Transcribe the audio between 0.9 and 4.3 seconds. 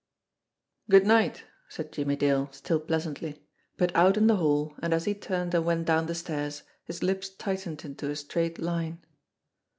night!" said Jimmie Dale still pleasantly; but out in